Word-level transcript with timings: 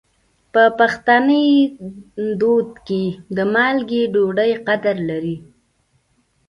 په 0.53 0.63
پښتني 0.79 1.45
دود 2.39 2.69
کې 2.87 3.03
د 3.37 3.37
مالګې 3.53 4.03
ډوډۍ 4.13 4.51
قدر 4.67 4.95
لري. 5.09 5.37